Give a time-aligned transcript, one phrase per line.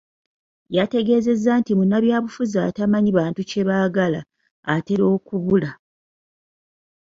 [0.73, 4.21] Abategeezeza nti munnabyabufuzi atamanyi bantu kye baagala
[4.73, 5.69] atera okubula.